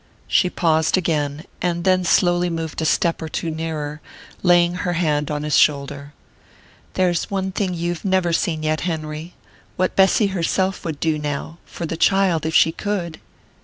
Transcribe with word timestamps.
She 0.27 0.49
paused 0.49 0.97
again, 0.97 1.45
and 1.61 1.83
then 1.83 2.03
slowly 2.03 2.49
moved 2.49 2.81
a 2.81 2.85
step 2.85 3.21
or 3.21 3.29
two 3.29 3.51
nearer, 3.51 4.01
laying 4.41 4.73
her 4.81 4.93
hand 4.93 5.29
on 5.29 5.43
his 5.43 5.55
shoulder. 5.55 6.13
"There's 6.95 7.29
one 7.29 7.51
thing 7.51 7.75
you've 7.75 8.03
never 8.03 8.33
seen 8.33 8.63
yet, 8.63 8.81
Henry: 8.81 9.35
what 9.75 9.95
Bessy 9.95 10.25
herself 10.33 10.83
would 10.85 10.99
do 10.99 11.19
now 11.19 11.59
for 11.67 11.85
the 11.85 11.97
child 11.97 12.47
if 12.47 12.55
she 12.55 12.71
could." 12.71 13.19